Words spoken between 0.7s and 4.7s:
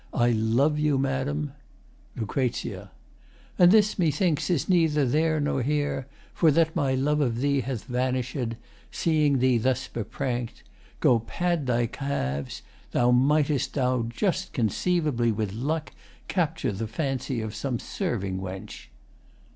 you, Madam. LUC. And this, methinks, is